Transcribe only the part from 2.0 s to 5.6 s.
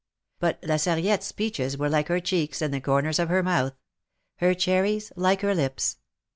her cheeks and the corners of her mouth; her cherries like her